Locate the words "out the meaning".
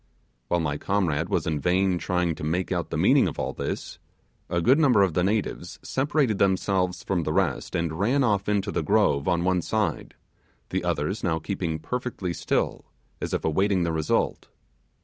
2.71-3.27